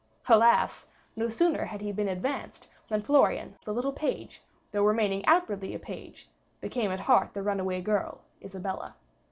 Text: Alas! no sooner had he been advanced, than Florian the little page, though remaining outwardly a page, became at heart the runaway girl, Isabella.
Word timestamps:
Alas! 0.27 0.87
no 1.15 1.29
sooner 1.29 1.65
had 1.65 1.79
he 1.79 1.91
been 1.91 2.07
advanced, 2.07 2.67
than 2.87 3.03
Florian 3.03 3.55
the 3.65 3.71
little 3.71 3.91
page, 3.93 4.41
though 4.71 4.81
remaining 4.83 5.23
outwardly 5.27 5.75
a 5.75 5.77
page, 5.79 6.27
became 6.59 6.89
at 6.89 7.01
heart 7.01 7.35
the 7.35 7.43
runaway 7.43 7.81
girl, 7.81 8.21
Isabella. 8.43 8.95